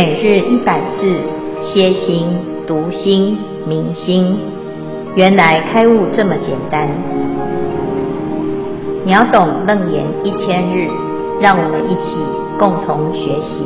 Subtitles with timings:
[0.00, 1.20] 每日一百字，
[1.60, 2.28] 歇心、
[2.68, 4.38] 读心、明心，
[5.16, 6.88] 原来开悟这么简单。
[9.04, 10.86] 秒懂楞严一千日，
[11.40, 12.14] 让我们一起
[12.60, 13.58] 共同学习。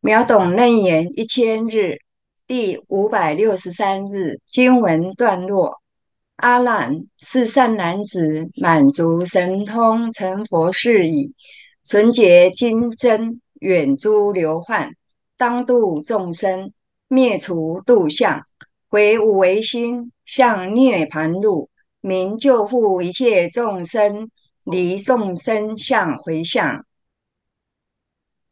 [0.00, 1.98] 秒懂楞严一千日
[2.48, 5.76] 第五百六十三日经文段落：
[6.38, 11.32] 阿难，是善男子，满足神通，成佛事矣。
[11.88, 14.94] 纯洁金真，远诸流患，
[15.38, 16.70] 当度众生，
[17.08, 18.42] 灭除度相，
[18.90, 21.70] 回无为心，向涅槃路，
[22.02, 24.30] 名救护一切众生，
[24.64, 26.84] 离众生相回向。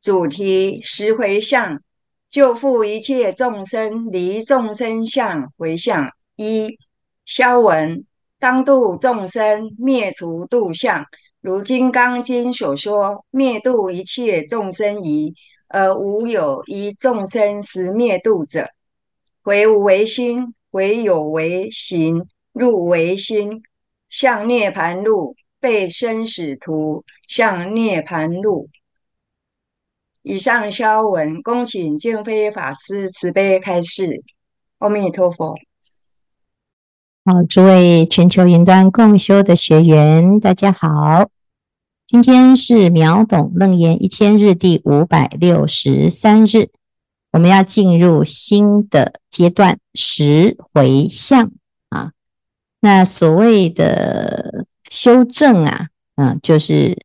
[0.01, 1.83] 主题：十回向，
[2.31, 6.11] 救护一切众生，离众生相回向。
[6.37, 6.79] 一、
[7.27, 8.03] 消文：
[8.39, 11.05] 当度众生，灭除度相。
[11.47, 15.33] 如《金刚经》所说，灭度一切众生疑，
[15.69, 18.69] 而无有一众生实灭度者。
[19.45, 23.63] 回无为心，回有为行，入为心，
[24.09, 28.69] 向涅盘路，背生死途，向涅槃路。
[30.23, 34.25] 以上消文，恭请见辉法师慈悲开示。
[34.79, 35.55] 阿弥陀佛。
[37.25, 41.31] 好，诸位全球云端共修的学员，大家好。
[42.07, 46.69] 今天是秒懂楞严一千日第五百六十三日，
[47.33, 51.51] 我们要进入新的阶段十回向
[51.89, 52.13] 啊。
[52.81, 56.97] 那所谓的修正啊，嗯，就是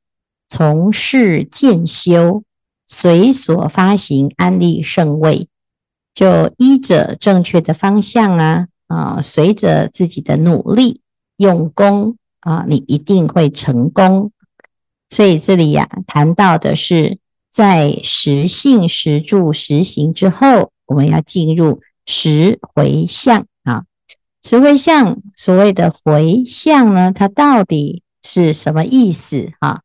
[0.47, 2.43] 从事渐修，
[2.85, 5.47] 随所发行安立圣位，
[6.13, 11.01] 就依着正确的方向啊啊，随着自己的努力
[11.37, 14.31] 用功啊，你一定会成功。
[15.11, 17.17] 所以这里呀、谈到的是
[17.51, 23.83] 在实性、实住、实行之后，我们要进入实回向啊。
[24.41, 29.81] 实回向所谓的回向呢，它到底是什么意思啊？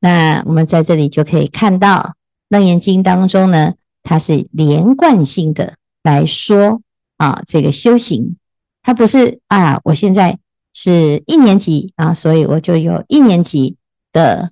[0.00, 2.00] 那我们在这里就可以看到
[2.50, 6.82] 《楞严经》当中呢，它是连贯性的来说
[7.16, 8.36] 啊，这个修行，
[8.82, 10.38] 它不是啊，我现在
[10.74, 13.78] 是一年级啊，所以我就有一年级
[14.12, 14.50] 的。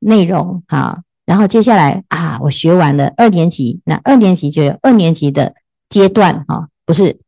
[0.00, 5.54] 内容好，然后接下来啊，我学完了二年级，那二年级就有二年级的
[5.88, 7.18] 阶段哈，不是，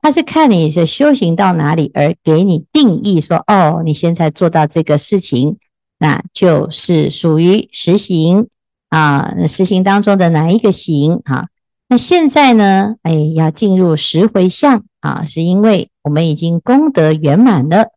[0.00, 5.58] 他是看你是修行到哪里而给你定义说，哦，你现在做到这个事情，
[5.98, 8.48] 那就是属于实行
[8.88, 11.48] 啊，实行当中的哪一个行哈？
[11.88, 17.88] 那现在呢，哎，要进入十回向啊，是因为我们已经功德圆满了，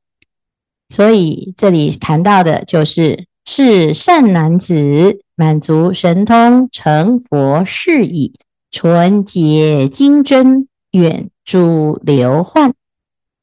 [0.89, 3.25] 所以这里谈到的就是。
[3.45, 8.33] 是善男子，满足神通，成佛事矣。
[8.71, 12.73] 纯洁精真，远诸流患。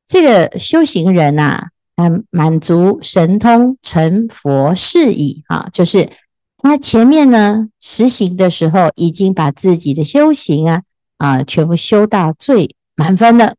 [0.07, 5.45] 这个修行人呐、啊，满足神通，成佛事矣。
[5.47, 6.11] 啊，就是
[6.59, 10.83] 他前面呢实行的时候，已经把自己的修行啊
[11.19, 13.55] 啊全部修到最满分了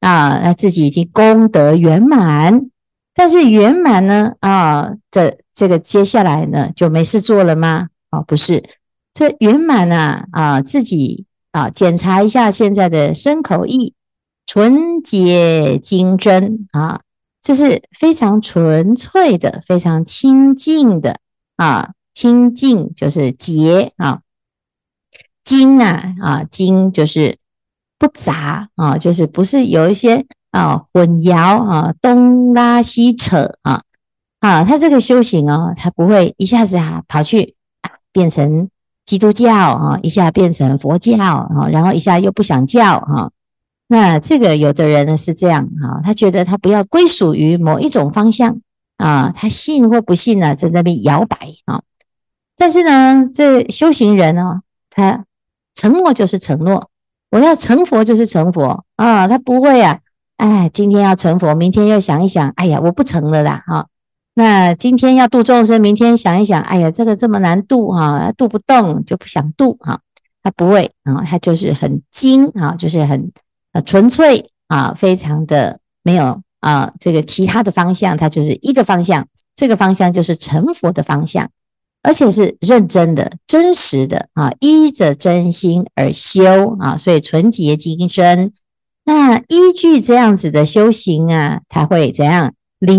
[0.00, 2.68] 啊，那自己已经功德圆满。
[3.14, 7.88] 但是圆满呢啊，这这个接下来呢就没事做了吗？
[8.10, 8.62] 啊，不是，
[9.12, 13.94] 这圆满啊啊，自己啊检查一下现在的身口意，
[14.46, 17.00] 纯洁精真啊，
[17.40, 21.20] 这是非常纯粹的，非常清净的
[21.56, 24.20] 啊，清净就是洁啊，
[25.44, 27.38] 精啊啊精就是
[27.98, 30.26] 不杂啊，就是不是有一些。
[30.54, 33.82] 啊，混淆啊，东拉西扯啊，
[34.44, 38.68] 啊，他这个修行哦，他不会一下子啊跑去啊变成
[39.06, 43.30] 基督教啊，一下变成佛教啊，然后一下又不想教哈。
[43.88, 48.60] 那这个有的人呢是这样哈，他觉得他不要归属于某一种方向
[48.98, 51.80] 啊，他信或不信呢，在那边摇摆啊。
[52.58, 55.24] 但是呢，这修行人呢，他
[55.74, 56.90] 承诺就是承诺，
[57.30, 60.00] 我要成佛就是成佛啊，他不会啊。
[60.36, 63.64] 哎，今天要成佛，明天又想一想，哎呀，我不成了啦！
[63.66, 63.86] 哈，
[64.34, 70.00] 那今天要度众生，明天想一想，哎呀，这个这么难度哈，度不动就不想度哈。
[70.42, 73.32] 他不会啊，他就是很精啊，就是很
[73.72, 79.26] 呃纯粹啊，非常的没有啊这个其他的方向，他就是一个方向，
[79.56, 81.48] 这个方向就是成佛的方向，
[82.02, 88.52] 而且是认真的、真实的啊，依着真心而修啊，所以纯洁精真。
[89.06, 92.98] 那依据这样子的修行啊，他会怎样离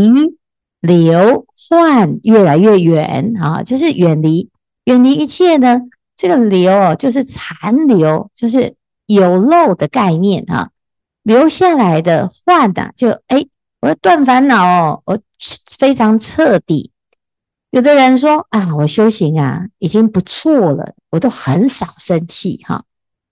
[0.86, 3.64] 流患越来越远啊？
[3.64, 4.50] 就是远离
[4.86, 5.82] 远离一切呢？
[6.16, 10.70] 这个流，就是残留，就是有漏的概念啊，
[11.24, 13.46] 留下来的幻的，就哎，
[13.82, 15.20] 我要断烦恼哦，我
[15.78, 16.92] 非常彻底。
[17.72, 22.86] 有的人说啊，我修行啊，已经不错了，我都很少生气哈。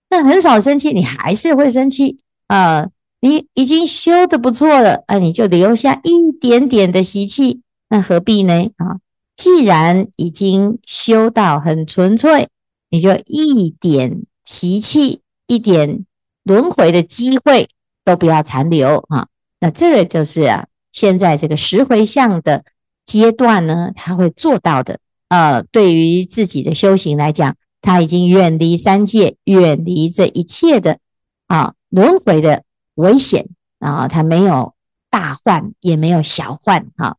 [0.09, 2.87] 那很少生气，你还是会生气啊？
[3.23, 8.69] 你已经修得不错了，啊，你就留下一点点的习气，那何必呢？
[8.75, 8.99] 啊，
[9.37, 12.49] 既然已经修到很纯粹，
[12.89, 16.05] 你就一点习气、一点
[16.43, 17.69] 轮回的机会
[18.03, 19.27] 都不要残留啊。
[19.61, 22.65] 那这个就是啊，现在这个十回向的。
[23.05, 24.97] 阶段呢，他会做到的。
[25.27, 30.99] 呃，对于自己的修行来讲，他已经远离三界，远离这一切的
[31.47, 32.63] 啊轮回的
[32.95, 33.47] 危险
[33.79, 34.73] 啊，他没有
[35.09, 36.87] 大患，也没有小患。
[36.97, 37.17] 哈，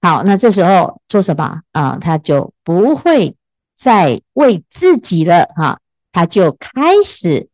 [0.00, 1.98] 好，那这时候做什么啊？
[2.00, 3.36] 他就不会
[3.76, 5.46] 再为自己了。
[5.56, 5.80] 哈，
[6.12, 7.48] 他就开始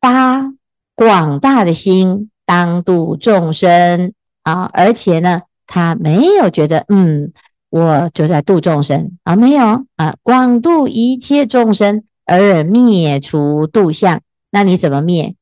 [0.00, 0.52] 发
[0.94, 4.12] 广大的心，当度众生
[4.42, 5.42] 啊，而且呢。
[5.68, 7.32] 他没有觉得，嗯，
[7.70, 14.20] 我就在度众生啊，没有啊，广度一切众生而灭除度相。
[14.50, 15.34] 那你怎么灭？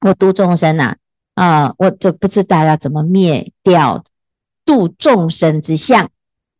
[0.00, 0.96] 我度众生呐，
[1.34, 4.04] 啊，我就不知道要怎么灭掉
[4.64, 6.08] 度众生之相，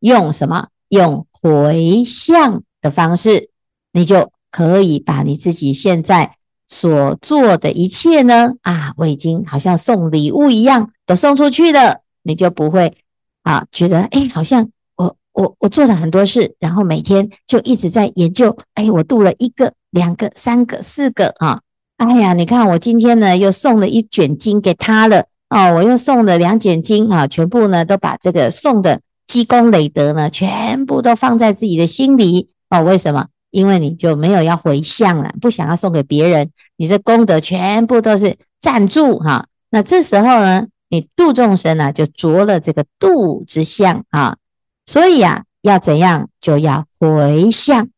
[0.01, 0.69] 用什么？
[0.89, 3.51] 用回向的方式，
[3.93, 6.37] 你就可以把你自己现在
[6.67, 12.01] 所做的一切呢，啊，我已经好像送礼物一样，都送出去了。
[12.23, 12.97] 你就不会
[13.43, 21.61] 啊，觉得哎，好像我我我做了很多事，然后每天就一直在研究，哎，我度了一个、两个、三个、四个啊，
[21.99, 32.83] 哎呀，你看我今天呢又送了一卷经给他了哦，我又送了两卷经啊，全部呢都把这个送的积功累德呢，全部都放在自己的心里哦。
[32.83, 33.27] 为什么？
[33.51, 39.47] 因为你就没有要回向了，不想要送给别人，你这功德全部都是暂住哈。
[39.71, 40.67] 那这时候呢？
[40.91, 44.39] 你度众生啊，就着了这个度之相啊，
[44.87, 47.89] 所以啊，要怎样就要回向，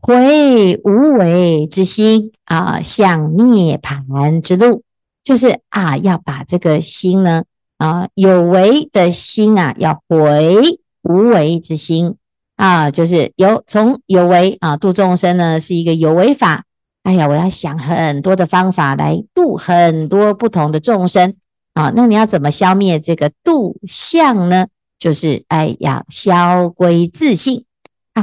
[0.00, 4.82] 回无为之心啊，向涅槃之路，
[5.24, 7.42] 就是啊，要把这个心呢
[7.78, 12.14] 啊，有为的心啊，要回无为之心
[12.56, 16.64] 啊，就是有从有为啊度众生呢，是一个有为法。
[17.02, 21.34] 哎呀，我要想很多的方法来度很多不同的众生。
[21.74, 24.66] 啊，那你要怎么消灭这个度相呢？
[24.98, 27.64] 就是哎，要消归自性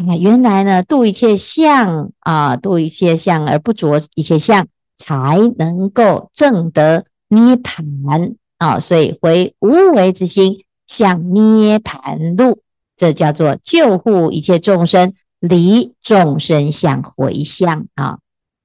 [0.07, 0.15] 啊。
[0.15, 8.79] 原来呢，度一切相啊，度一切相而不着一切相，才能够证得涅槃啊。
[8.79, 12.59] 所以回无为之心向涅槃路，
[12.97, 18.19] 这叫做救护一切众生，离众生相回向啊。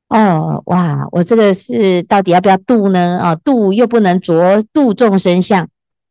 [0.09, 1.06] 哦，哇！
[1.12, 3.19] 我这个是到底要不要度呢？
[3.23, 5.69] 啊，度又不能着度众生相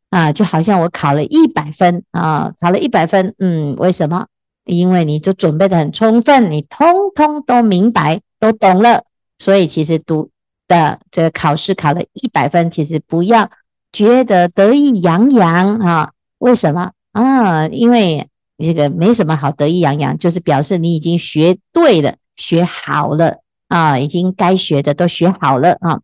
[0.08, 4.26] 啊，就好像我考了一百分啊，考了一百分，嗯，为什么？
[4.64, 9.04] 因为你就准备得很充分，你通通都明白，都懂了，
[9.38, 10.30] 所以其实读
[10.68, 13.50] 的这个考试考了一百分，其实不要
[13.92, 16.10] 觉得得意洋洋啊。
[16.38, 16.92] 为什么？
[17.12, 23.38] 啊，因为这个没什么好得意洋洋，就是表示你已经学对了，学好了。
[23.68, 26.00] 啊，已经该学的都学好了啊。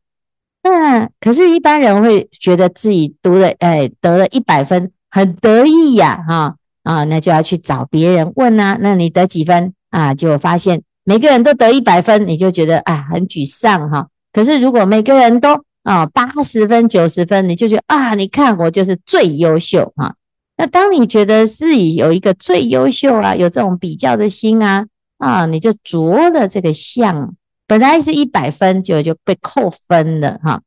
[0.62, 6.54] 那可是，一般人会觉得自己读了，哎，得了一百分，很得意呀，哈啊，
[6.86, 8.78] 啊那就要去找别人问呐。
[8.80, 10.14] 那你得几分啊？
[10.14, 14.06] 就发现每个人都得一百分，你就觉得啊，很沮丧哈。
[14.32, 20.14] 可是如果每个人都啊八十分、九十分，你就觉得啊，你看我就是最优秀哈。
[20.56, 24.86] 那当你觉得自己有一个最优秀啊，有这种比较的心啊
[25.18, 27.34] 啊，你就着了这个相。
[27.68, 30.60] 本来是一百分，就就被扣分了哈，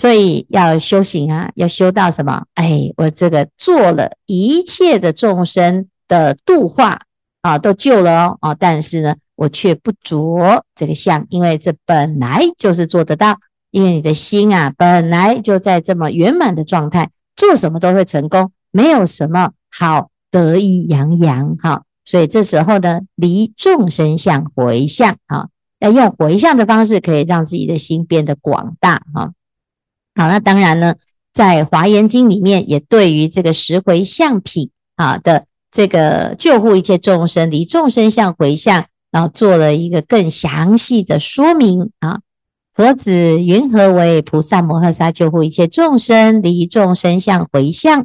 [0.00, 2.42] 所以要修行啊，要修到什么？
[2.54, 7.02] 哎，我这个做了一切的众生的度化
[7.42, 13.36] 啊，都救了哦啊，但是呢，我却不着这个相，因为这本来就是做得到，
[13.70, 25.50] 因为你的心啊，本来就在这么圆满的状态，做什么都会成功，没有什么好得意洋洋哈，所以这时候呢，离众生相回向哈。
[25.78, 29.32] 要用回向的方式，可以让自己的心变得广大哈。
[30.20, 30.96] 好，那当然呢，
[31.32, 42.20] 在《华严经》里面也对于这个十回向品啊的这个救护一切众生、离众生相回向，然后做了一个更详细的说明啊。
[42.74, 48.04] 佛子云何为菩萨摩诃萨救护一切众生、离众生相回向？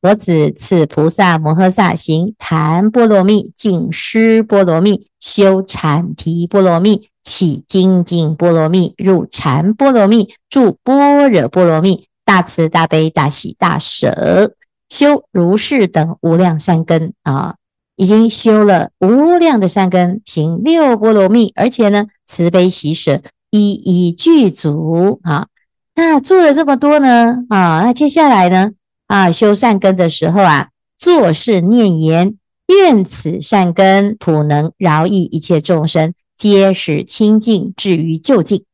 [0.00, 5.08] 佛子此菩萨摩诃萨行檀波罗蜜、净施波罗蜜。
[5.18, 14.54] 修禅提波罗蜜，起精进波罗蜜，入禅波罗蜜，住般若波罗蜜，大慈大悲大喜大舍，
[14.88, 17.54] 修如是等无量善根啊，
[17.96, 25.46] 已经修了无量的善根，行六波罗蜜，而且呢，慈悲喜舍一一具足啊。
[25.94, 28.70] 那做了这么多呢啊，那接下来呢
[29.06, 32.36] 啊，修善根的时候啊，作是念言。
[32.68, 38.64] 愿此善根普能饶益一切众生，皆使清净至于究竟。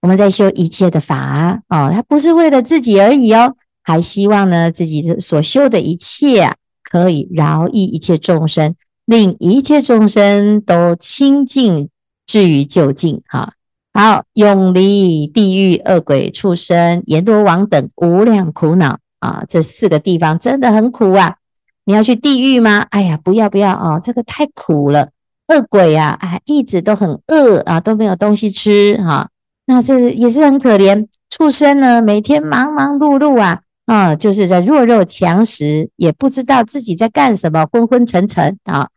[0.00, 8.74] 我们在修一切的法哦，它不是为了自己而已哦，还希望呢自己所修的一切啊，可以饶益一切众生，
[9.04, 11.90] 令一切众生都清净
[12.24, 13.20] 至于究竟。
[13.28, 13.52] 哈，
[13.92, 21.36] 好，永离地狱恶鬼畜生阎罗王等无量苦恼啊，这四个地方真的很苦啊。
[21.84, 22.86] 你要去地狱吗？
[22.88, 25.10] 哎呀，不要不要哦，这个太苦了。
[25.50, 29.28] 恶鬼啊，哎，一直都很饿啊，都没有东西吃哈。
[29.66, 31.06] 那这也是很可怜。
[31.28, 38.88] 畜生呢，每天忙忙碌碌啊，啊，就是在弱肉强食，也不知道自己在干什么，昏昏沉沉啊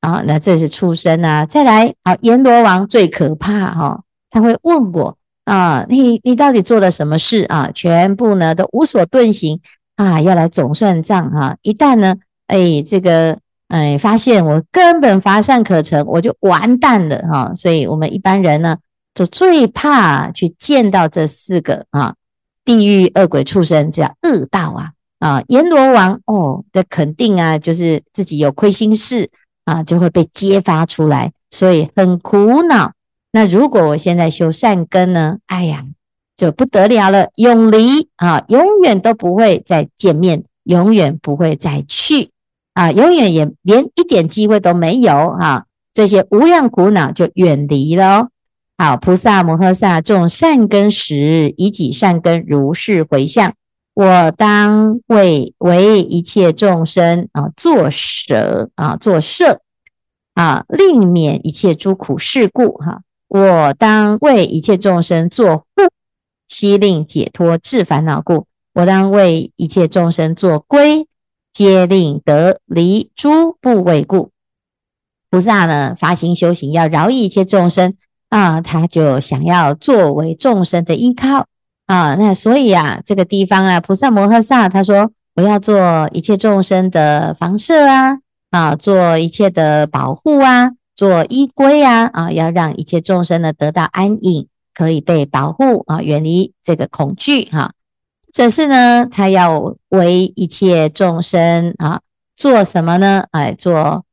[0.00, 0.22] 啊。
[0.24, 1.44] 那这是畜生啊。
[1.44, 7.70] 再来啊，阎罗王最可怕哈，他会问我啊，你你到底做了什么事啊？
[7.74, 9.60] 全部呢都无所遁形
[9.96, 11.56] 啊，要来总算账哈。
[11.62, 12.14] 一旦呢。
[12.48, 13.36] 哎，这个
[13.68, 17.52] 哎，发现我根本乏善可陈，我就完蛋了哈。
[17.54, 18.76] 所以，我们一般人呢，
[19.14, 22.14] 就最怕去见到这四个啊，
[22.64, 29.30] 地狱恶鬼畜生这恶道啊啊，阎罗王哦，这肯定啊，就是自己有亏心事
[29.64, 32.92] 啊，就会被揭发出来，所以很苦恼。
[33.32, 35.38] 那如果我现在修善根呢？
[35.46, 35.84] 哎呀，
[36.36, 42.30] 就不得了了，永离啊，永远都不会再见面，永远不会再去。
[42.76, 45.64] 啊，永远也连一点机会都没有哈，
[45.94, 48.28] 这些无量苦恼就远离了哦。
[48.76, 53.54] 好，菩萨摩诃萨种善根时，以己善根如是回向：
[53.94, 59.62] 我当为为一切众生啊，作舍啊，作舍
[60.34, 63.00] 啊，令免一切诸苦事故哈。
[63.28, 65.88] 我当为一切众生作护，
[66.46, 68.46] 悉令解脱治烦恼故。
[68.74, 71.06] 我当为一切众生作归。
[71.56, 74.30] 皆令得离诸怖畏故，
[75.30, 77.94] 菩萨呢发心修行，要饶益一切众生
[78.28, 81.46] 啊，他就想要作为众生的依靠
[81.86, 82.14] 啊。
[82.16, 88.18] 那所以啊，这个地方啊，菩萨摩诃萨他说：“我要做一切众生的房舍啊，
[88.50, 97.72] 啊，做一切的保护啊，做依归啊，啊，要让一切众生呢得到安隐，可以被保护啊，远离这个恐惧哈。”
[98.36, 102.02] 这是呢，他要为一切众生啊，
[102.34, 103.24] 做什么呢？
[103.30, 104.04] 哎，做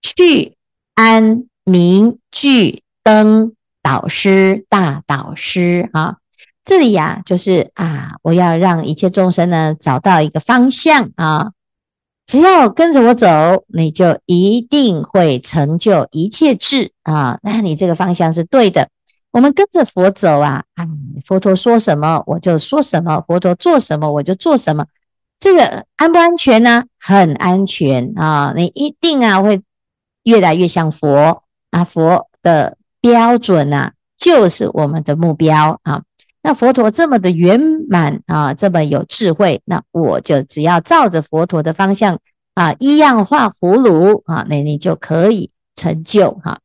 [0.00, 0.54] 趣
[0.94, 3.52] 安明具灯
[3.82, 6.18] 导师大导师啊。
[6.64, 11.50] 这里呀、就是啊，我要让一切众生呢找到一个方向啊，
[12.28, 17.40] 只要跟着我走，你就一定会成就一切智啊。
[17.42, 18.88] 那你这个方向是对的。
[19.34, 20.86] 我们跟着佛走啊，啊，
[21.26, 24.86] 佛陀说什么我就说什么，佛陀做什么我就做什么。
[25.40, 26.84] 这个安不安全呢？
[27.00, 28.52] 很安全啊！
[28.56, 29.60] 你一定啊会
[30.22, 36.02] 越来越像佛啊，佛的标准啊就是我们的目标啊。
[36.40, 42.20] 那佛陀这么的圆满啊，这么有智慧，那我就只要照着佛陀的方向
[42.54, 46.60] 啊，一样画葫芦啊，那你就可以成就哈。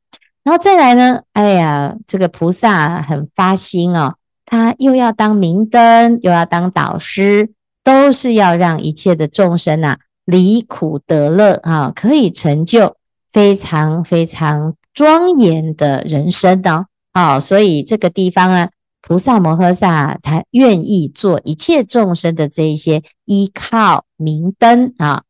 [0.49, 1.21] 然后再来呢？
[1.33, 4.15] 哎呀，这个菩萨很发心哦，
[4.47, 7.51] 他又要当明灯，又要当导师，
[7.83, 12.95] 都是要让一切的众生啊离苦得乐啊，可以成就
[13.31, 17.39] 非常非常庄严的人生的哦。
[17.39, 18.69] 所以这个地方啊，
[19.03, 25.21] 菩萨摩诃萨他愿意做一切众生的这一些依靠明灯啊。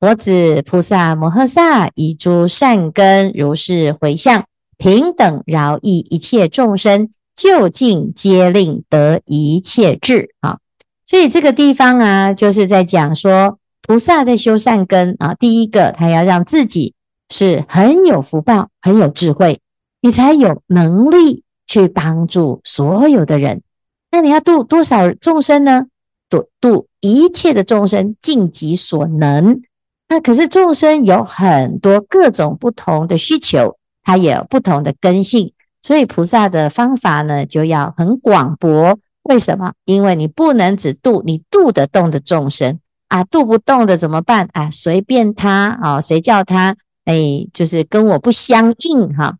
[0.00, 4.44] 我子菩萨摩诃萨以诸善根如是回向。
[4.78, 10.58] 平等饶益一切众生，究竟皆令得一切智啊！
[11.04, 15.34] 所以这个地方啊，就是在讲说，菩萨在修善根啊。
[15.34, 16.94] 第一个，他要让自己
[17.30, 19.60] 是很有福报、很有智慧，
[20.00, 23.62] 你才有能力去帮助所有的人。
[24.10, 25.86] 那你要度多少众生呢？
[26.28, 29.62] 度度一切的众生，尽己所能。
[30.08, 33.76] 那可是众生有很多各种不同的需求。
[34.06, 39.00] 它也有不同的根性，所以菩萨的方法呢，就要很广博。
[39.24, 39.72] 为什么？
[39.84, 44.70] 因为你不能只度你度得动的众生啊，度不动的怎么办啊？
[44.70, 49.38] 随便他啊，谁叫他哎，就是跟我不相应哈。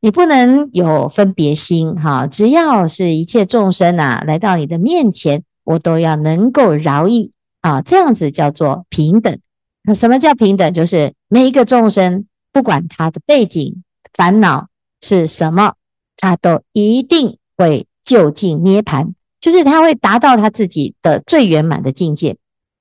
[0.00, 9.38] 你不能有分别心哈，只要是一切众生啊来到你的面前，我都要能够饶益啊，这样子叫做平等。
[9.84, 10.74] 那什么叫平等？
[10.74, 13.84] 就是每一个众生，不管他的背景、
[14.18, 14.66] 烦恼
[15.00, 15.74] 是什么，
[16.16, 22.36] 他都一定会究竟涅槃，就是他会达到他自己的最圆满的境界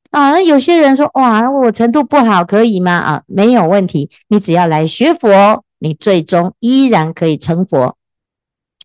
[0.10, 0.32] 啊。
[0.32, 2.91] 那有些人说哇，我程度不好，可以吗？
[2.91, 5.63] 啊，没有问题，你只要来学佛。
[5.79, 7.98] 你最终依然可以成佛。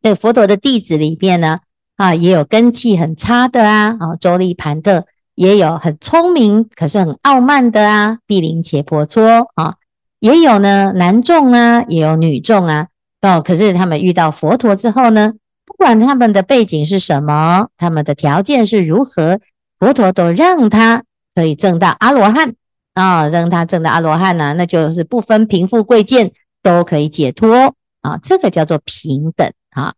[0.03, 1.61] 对，佛陀的弟子里边呢，
[1.97, 9.23] 啊，也有根气很差的啊，啊，周利盘特也有很聪明可是很傲慢的啊，毗陵且婆娑
[9.55, 9.77] 啊，
[10.23, 12.87] 也有呢男众啊，也有女众啊，
[13.21, 15.35] 哦，可是他们遇到佛陀之后呢，
[15.67, 19.41] 不管他们的背景是什么，他们的条件是如何，
[19.79, 21.03] 佛陀都让他
[21.35, 22.55] 可以证到阿罗汉
[22.95, 26.33] 啊，让他证到阿罗汉呢，那就是不分贫富贵贱。
[26.65, 29.95] 都可以解脱啊，这个叫做平等啊。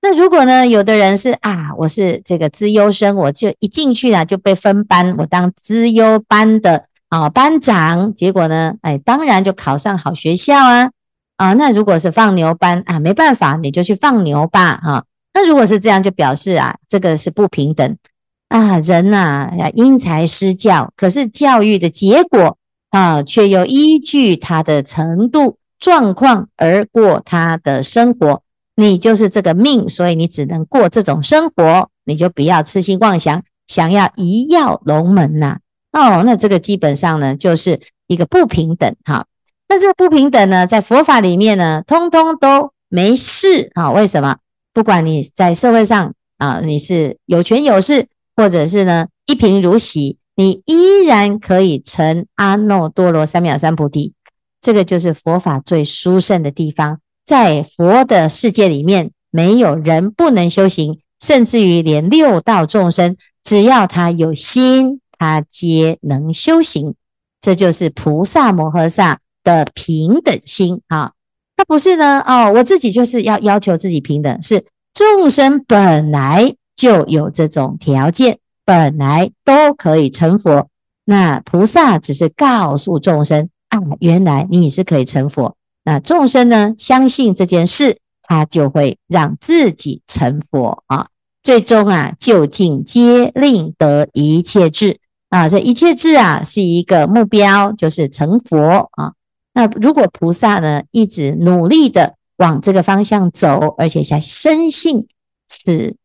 [0.00, 10.90] 那如果呢，有的人是啊，我是这个资优生，我就一进去啊就被分班，我当资优班的啊班长，结果呢，哎，当然就考上好学校啊
[11.36, 11.52] 啊。
[11.54, 15.04] 那如果是放牛班啊，没办法，你就去放牛吧啊。
[15.34, 17.96] 那如果是这样，就表示啊，这个是不平等
[18.48, 18.78] 啊。
[18.78, 22.56] 人呐要因材施教，可是教育的结果
[22.90, 25.58] 啊，却又依据他的程度。
[25.78, 28.42] 状况而过他的生活，
[28.76, 35.58] 你就是这个命，所以你只能过这种生活，你就不要痴心妄想，想要一跃龙门呐。
[35.96, 39.26] 哦，那这个基本上呢，就是一个不平等哈。
[39.66, 43.90] 那这个不平等呢，在佛法里面呢，通通都没事啊。
[43.90, 44.36] 为什么？
[44.74, 54.12] 不管你在社会上啊，你是有权有势，或者是呢一贫如洗，你依然可以成阿耨多罗三藐三菩提。
[54.60, 66.94] 这个就是佛法最殊胜的地方，在佛的世界里面，没有人不能修行，甚至于连六道众生，只要他有心，他皆能修行。
[67.40, 71.12] 这就是菩萨摩诃萨的平等心啊！
[71.56, 80.68] 他不是呢哦，我自己就是要要求自己平等，是众生本来就有这种条件，本来都可以成佛。
[81.04, 83.48] 那菩萨只是告诉众生。
[83.68, 85.56] 啊，原来你是可以成佛。
[85.84, 91.08] 那众生呢，相信这件事，他就会让自己成佛啊。
[91.42, 94.98] 最终啊，究竟皆令得一切智
[95.36, 95.48] 啊。
[95.48, 99.12] 这一切智啊，是一个目标，就是成佛啊。
[99.52, 105.06] 那如果菩萨呢，一直努力的往这个方向走，而且才深信
[105.46, 105.96] 此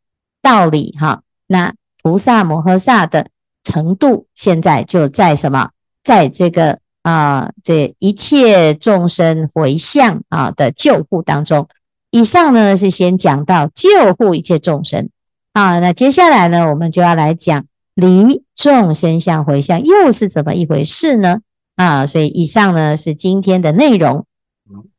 [0.42, 3.28] 道理哈，那菩萨摩诃萨的
[3.64, 5.70] 程度，现在就在什么？
[6.04, 6.80] 在这个。
[7.04, 11.68] 啊，这一切众生回向啊的救护当中，
[12.12, 15.10] 以上呢是先讲到救护一切众生
[15.52, 17.66] 啊，那接下来呢，我们就要来讲
[18.02, 21.40] 离众生相回向又是怎么一回事呢？
[21.76, 24.26] 啊，所以以上呢是今天的内容。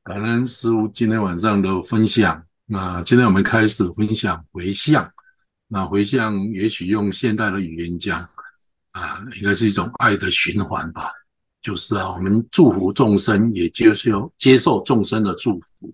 [0.05, 2.45] 感恩师父今天晚上的分享。
[2.67, 5.13] 那今天我们开始分享回向。
[5.69, 8.21] 那回向也许用现代的语言讲
[8.93, 11.11] 啊，应该是一种爱的循环吧。
[11.61, 15.93] 就是啊，我们祝福众生，也接受接受众生的祝福，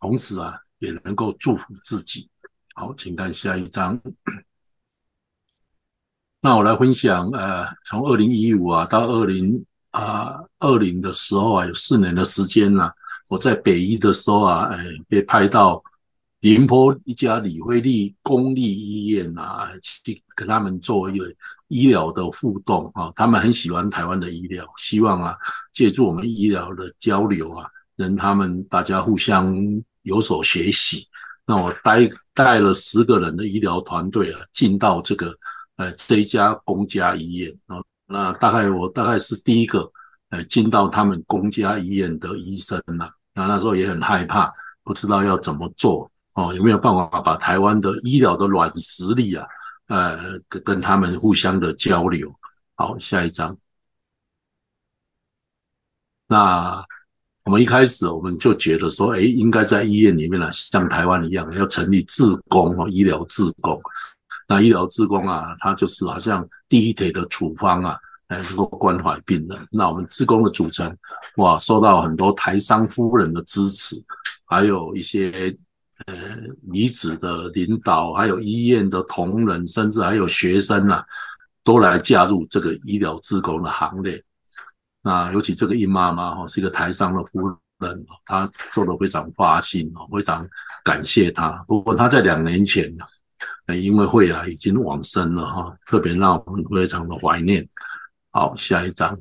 [0.00, 2.28] 同时啊，也能够祝福自己。
[2.74, 4.00] 好，请看下一章。
[6.40, 12.92] 那我来分享，呃，从二零一五啊到二零啊二零的时候啊，有四年的时间了，啊。
[13.28, 15.82] 我在北医的时候啊，哎，被派到
[16.40, 21.24] 宁波一家李惠利公立医院啊，去跟他们做一个。
[21.70, 25.36] 医疗的互动啊，他们很喜欢台湾的医疗，希望啊，
[25.70, 29.54] 借助我们医疗的交流啊，让他们大家互相
[30.00, 31.06] 有所学习。
[31.44, 35.30] 那我带带了十个人的医疗团队啊，进到这个
[35.78, 39.90] 呃这一家公家医院啊，那大概我大概是第一个
[40.28, 43.10] 呃进到他们公家医院的医生了。
[43.32, 44.52] 那那时候也很害怕，
[44.84, 49.46] 不知道要怎么做哦，有没有办法把台湾的医疗的软实力啊？
[49.86, 52.30] 呃，跟跟他们互相的交流。
[52.74, 53.56] 好，下一章。
[56.26, 56.84] 那
[57.44, 63.80] 我们一开始我们就觉得说，哎，应该在医院里面呢，像台湾一样，要成立志工哦，医疗志工。
[64.48, 69.68] 那医疗志工啊，他就是好像第一腿的处方啊，来能够关怀病人。
[69.70, 70.92] 那我们志工的组成，
[71.36, 73.94] 哇，受到很多台商夫人的支持，
[74.46, 75.56] 还有一些。
[76.06, 76.14] 呃，
[76.72, 81.04] 遗址的领导，还有医院的同仁，甚至还有学生啊，
[81.64, 84.22] 都来加入这个医疗志工的行列。
[85.02, 87.40] 那尤其这个殷妈妈哈，是一个台商的夫
[87.80, 90.48] 人，她做的非常花心哦，非常
[90.84, 91.50] 感谢她。
[91.66, 93.04] 不过她在两年前呢，
[93.76, 97.68] 因为肺癌已经往生了哈，特别让我们非常的怀念。
[98.30, 99.18] 好，下一章，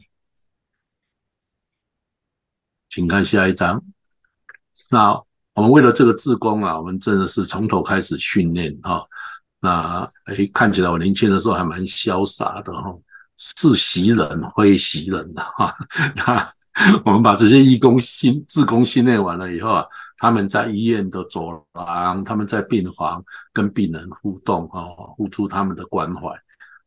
[2.90, 3.84] 请看下一章。
[4.90, 5.14] 那
[5.54, 9.06] 我们为了这个志工啊，我们真的是从头开始训练哈。
[9.60, 12.94] 那诶，看起来我年轻的时候还蛮潇洒的哈。
[13.40, 15.76] 是袭人，非袭人的哈。
[16.16, 16.54] 那
[17.06, 19.86] 我们把这些义工训、志工训练完了以后啊，
[20.18, 24.86] 他们在医院的走廊，他们在病房跟病人互动啊，
[25.18, 26.30] 付出他们的关怀。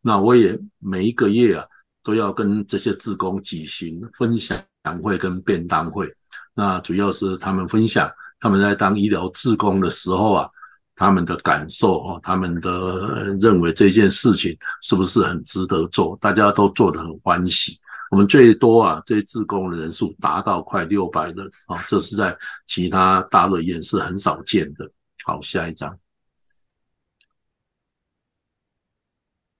[0.00, 1.66] 那我也每一个月啊，
[2.05, 4.59] 都要跟这些志工举行分享
[5.03, 6.12] 会跟便当会。
[6.55, 10.48] 那主要是他们分享他们在当医疗志工的时候啊。
[10.96, 16.14] 他们的感受啊，他们的认为这件事情是不是很值得做？
[16.20, 17.80] 大家都做得很欢喜。
[18.11, 24.90] 我们最多啊，这些志工的人数达到快六百人啊，这是在其他大陆医院是很少见的。
[25.25, 25.96] 好，下一张。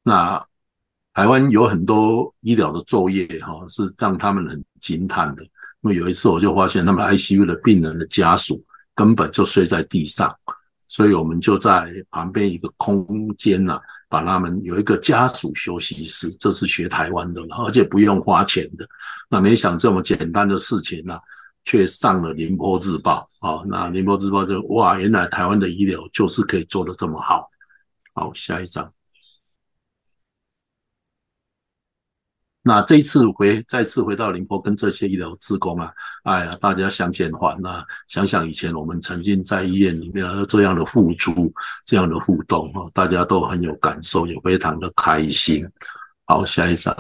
[0.03, 0.45] 那
[1.15, 5.45] 台湾有很多医疗的作业哈，是让他们很惊叹的。
[5.81, 10.37] 那么有一次我就发现，他们 ICU 的病人的家属根本就睡在地上。
[10.89, 13.81] 所以我们就在旁边一个空间呐、
[14.11, 18.87] 把他们有一个家属休息室，这是学台湾的，而且不用花钱的。
[19.29, 21.21] 那没想这么简单的事情呢、啊，
[21.65, 23.65] 却上了《宁波日报》啊。
[23.69, 27.49] 那《宁波日报》就哇，原来台湾的医疗就是可以做得这么好。
[28.13, 28.93] 好，下一张。
[32.63, 35.91] 那这一次回，再次回到宁波，跟这些医疗志工啊，
[36.25, 41.51] 哎呀，大家相见欢呐，想想以前我们曾经在医院里面这样的付出，
[41.87, 45.67] 这样的互动哈，大家都很有感受，也非常的开心。
[46.27, 46.95] 好，下一张。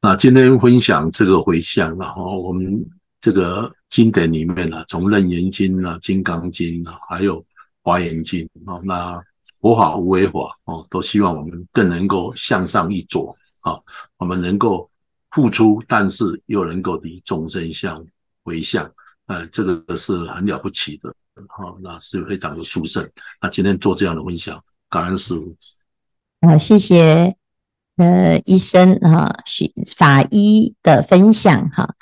[0.00, 2.82] 那今天分享这个回向，然后我们
[3.20, 7.38] 这个经典里面呢，从《楞严经》啊，《金刚经》啊，还有
[7.82, 9.22] 《华严经》啊，那。
[9.64, 13.26] 佛法无为法哦，都希望我们更能够向上一着
[13.62, 13.80] 啊，
[14.18, 14.90] 我们能够
[15.30, 18.04] 付出，但是又能够离众生相
[18.44, 18.86] 回向，
[19.24, 21.08] 呃，这个是很了不起的，
[21.48, 23.02] 好，那是非常的殊胜。
[23.40, 25.56] 那今天做这样的分享，感恩师父。
[26.42, 27.34] 好，谢谢
[27.96, 31.94] 呃医生哈，许法医的分享哈。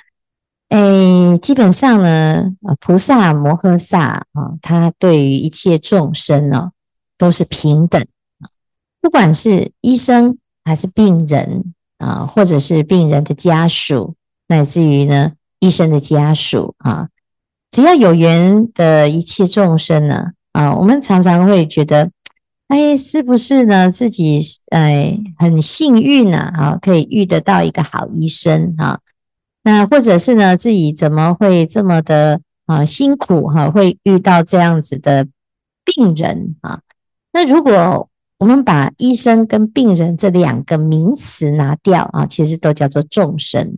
[0.67, 2.43] 哎，基本上呢，
[2.81, 6.72] 菩萨摩诃萨啊，他对于一切众生呢。
[7.23, 8.05] 都是平等，
[8.99, 14.15] 不管是医生还是病人啊，或者是病人的家属，
[14.49, 17.07] 乃至于呢医生的家属啊，
[17.71, 22.11] 只要有缘的一切众生呢啊，我们常常会觉得，
[22.67, 28.99] 哎，是不是呢自己哎很幸运呢啊，可以遇得到一个好医生啊？
[29.63, 35.25] 那或者是呢自己怎么会这么的啊辛苦哈，会遇到这样子的
[35.85, 36.81] 病人啊？
[37.33, 43.77] 那如果我们把医生跟病人这两个名词拿掉啊，其实都叫做众生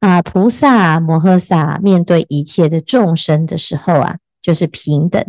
[0.00, 0.20] 啊。
[0.20, 5.24] 菩萨摩诃萨面对一切的众生的时候啊，就是平等。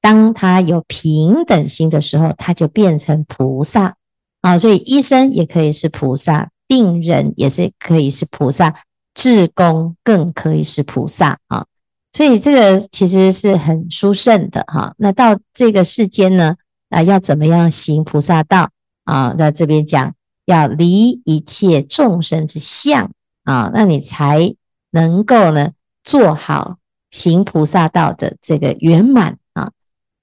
[0.00, 3.94] 当他有平等心的时候，他就变成菩萨
[4.40, 4.56] 啊。
[4.56, 8.74] 所以医生也可以是菩萨，病人也是可以是菩萨，
[9.14, 11.66] 志工更可以是菩萨啊。
[12.12, 14.94] 所以这个其实是很殊胜的哈。
[14.96, 16.56] 那到这个世间呢？
[16.90, 18.70] 啊，要怎么样行菩萨道
[19.04, 19.34] 啊？
[19.34, 20.14] 在这边讲，
[20.46, 23.10] 要离一切众生之相
[23.44, 24.54] 啊，那你才
[24.90, 25.72] 能够呢
[26.02, 26.78] 做好
[27.10, 29.70] 行菩萨道的这个圆满啊。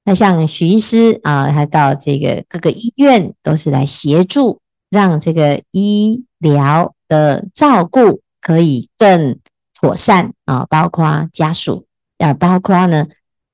[0.04, 9.38] 那像许医师啊，他到这个各个医院都是来协助，让这个医疗的照顾可以更
[9.80, 11.86] 妥善啊，包括家属，
[12.18, 13.06] 要包括呢。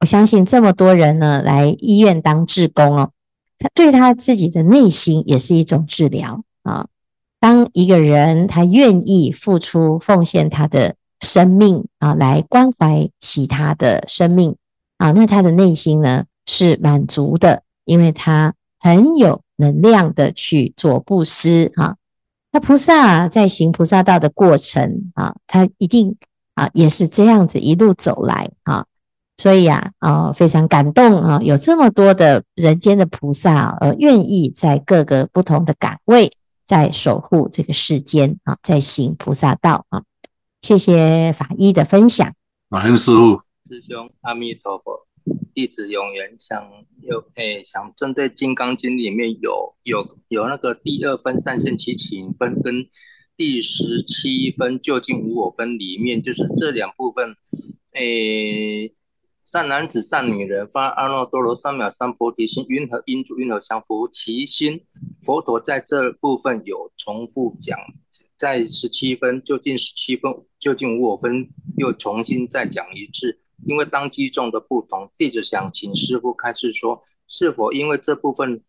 [0.01, 3.11] 我相信这么多人呢来医院当志工哦，
[3.59, 6.87] 他对他自己的内心也是一种治疗啊。
[7.39, 14.55] 当一个人他愿意付出奉献他的生命啊，来关怀其他的生命
[14.97, 21.97] 啊，那他的内心呢是满足的，因为他很有能量的去做布施啊。
[22.51, 26.15] 那菩萨在行菩萨道的过程啊，他一定
[26.55, 28.85] 啊也是这样子一路走来啊。
[29.41, 31.39] 所以啊，啊，非常感动啊！
[31.41, 36.31] 有这么多的人间的菩萨，呃，愿意在各个不同的岗位，
[36.63, 40.03] 在守护这个世间啊，在行菩萨道啊！
[40.61, 42.31] 谢谢法医的分享。
[42.69, 45.07] 感恩师父，师兄，阿弥陀佛，
[45.55, 46.63] 弟子永远想
[47.01, 52.85] 有诶，想针对《金刚经》里面有有有那个第二分善现七情分跟。
[53.37, 57.35] 第十七分究竟无我分里面，就是这两部分，
[57.93, 58.93] 诶，
[59.51, 63.37] 善男子、善女人发阿耨多罗三藐三菩提心，云何应作？
[63.37, 64.85] 云何降伏其心？
[65.21, 67.77] 佛陀在这部分有重复讲，
[68.37, 78.63] 在十七分究竟十七分究竟无我分又重新再讲一次，因为当机众的不同，弟子想请师父开示说，是否因为这部分，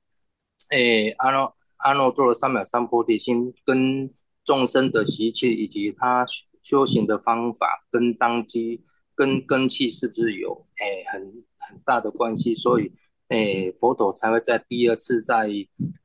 [0.71, 1.53] 诶，阿耨。
[1.77, 4.11] 阿耨多罗三藐三菩提心跟
[4.45, 6.27] 众生的习气以及他
[6.63, 12.55] 修行的方法跟当机跟根器是不是有诶、很很大的关系？
[12.55, 12.93] 所以
[13.29, 15.49] 诶、佛陀才会在第二次再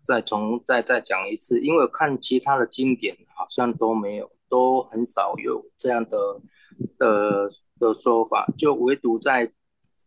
[0.03, 1.59] 再从再再讲一次。
[1.59, 6.41] 因为看其他的经典好像都没有，都很少有这样的
[6.97, 9.47] 的的说法，就唯独在《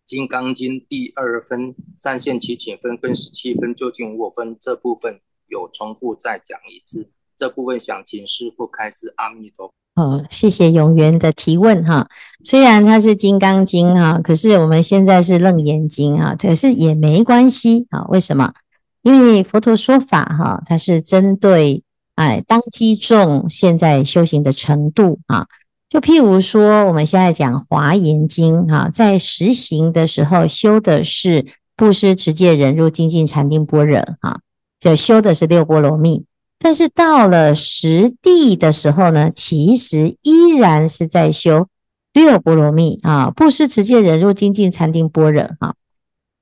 [0.07, 5.21] 金刚经》第二分三线齐请分跟十七分究竟无我分这部分。
[5.49, 9.13] 有重复再讲一次，这部分想请师父开示。
[9.17, 9.75] 阿弥陀佛。
[10.01, 12.09] 哦，谢谢永元的提问哈。
[12.43, 18.07] 虽然它是《金刚经》哈，可是我们现在是《楞严经》哈，可是也没关系啊。
[18.09, 18.55] 为什么？
[19.03, 21.83] 因为佛陀说法哈，它是针对
[22.15, 25.47] 哎当机众现在修行的程度啊。
[25.91, 31.45] 就譬如说，我们现在讲《华严经》哈，在实行的时候修的是
[31.77, 34.41] 布施、持戒、忍辱、精进、禅定、般若哈。
[34.79, 36.25] 就修的是六波罗蜜，
[36.63, 41.67] 但是到了实地的时候呢，其实依然是在修
[42.13, 45.75] 六波罗蜜啊，布施、持戒、忍辱、精进、禅定、般若啊。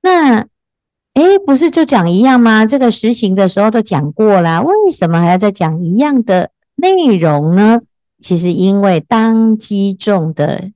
[0.01, 0.45] 那
[1.13, 2.65] 诶，不是就讲一样吗？
[2.65, 7.79] 这个实行的时候都讲过啦，为什么还要再讲一样的内容呢？
[8.21, 10.71] 其实因为当机众的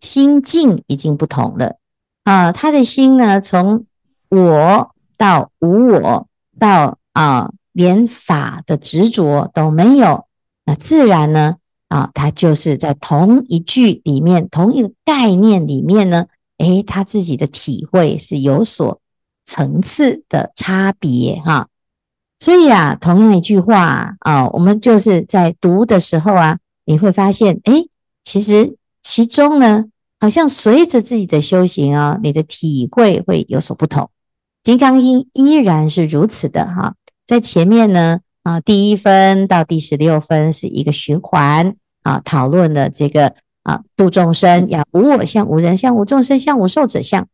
[0.00, 1.76] 心境已经不同了
[2.22, 3.86] 啊，他的心呢，从
[4.28, 6.28] 我到无我
[6.58, 6.98] 到。
[7.14, 10.24] 啊，连法的执着都没有，
[10.64, 11.56] 那自然呢？
[11.88, 16.26] 啊，他就是在同一句里面，同一个概念里面呢，
[16.58, 19.00] 诶，他自己的体会是有所
[19.44, 21.68] 层次的差别哈。
[22.40, 27.88] 所以啊，同样一句话啊，我们就是在读的时候啊，你会发现，诶，
[28.24, 29.84] 其实其中呢，
[30.18, 34.10] 好像随着自己的修行啊，你的体会会有所不同。
[34.64, 36.94] 金刚经依然是如此的哈。
[37.26, 47.26] 在前面呢，啊，第一分到第十六分是一个循环啊，讨论了这个啊，度众生要无我相、无人相、无众生相、无寿者相。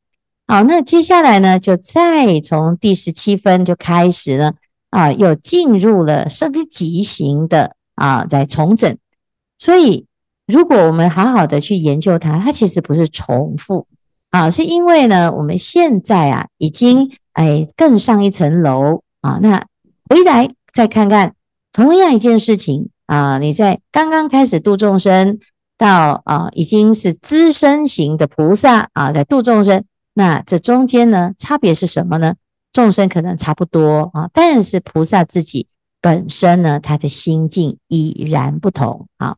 [0.47, 4.55] 好，那接下来呢，就再从第十七分就开始了
[4.91, 8.97] 啊，又进入了升级型的啊，在重整。
[9.59, 10.07] 所以，
[10.47, 13.89] 如果我们好好的去研究它，它其实不是重复
[14.31, 19.67] 啊，是因为呢，我们现在啊，已经哎更上一层楼啊，那。
[20.11, 21.37] 回来再看看
[21.73, 25.39] 同样一件事情啊，你在刚刚开始度众生，
[25.79, 32.35] 到啊已经是资深型的菩萨啊，在度众生，那这中间呢，差别是什么呢？
[32.73, 35.69] 众生可能差不多啊，但是菩萨自己
[36.01, 39.37] 本身呢，他的心境已然不同啊。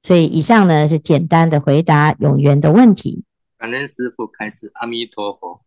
[0.00, 3.24] 所以以上呢是简单的回答永元的问题。
[3.58, 5.63] 感恩师父开示，阿弥陀佛。